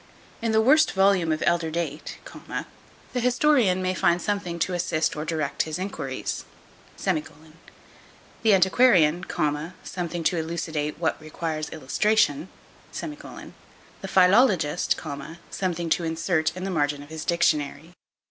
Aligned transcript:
In 0.41 0.51
the 0.51 0.61
worst 0.61 0.93
volume 0.93 1.31
of 1.31 1.43
elder 1.45 1.69
date, 1.69 2.17
the 3.13 3.19
historian 3.19 3.83
may 3.83 3.93
find 3.93 4.19
something 4.19 4.57
to 4.57 4.73
assist 4.73 5.15
or 5.15 5.25
direct 5.25 5.61
his 5.61 5.77
enquiries; 5.77 6.43
the 6.97 8.51
antiquarian, 8.55 9.23
something 9.83 10.23
to 10.23 10.37
elucidate 10.37 10.97
what 10.97 11.21
requires 11.21 11.69
illustration; 11.69 12.49
the 12.99 13.53
philologist, 14.07 14.99
something 15.51 15.89
to 15.91 16.03
insert 16.03 16.57
in 16.57 16.63
the 16.63 16.71
margin 16.71 17.03
of 17.03 17.09
his 17.09 17.23
dictionary. 17.23 17.93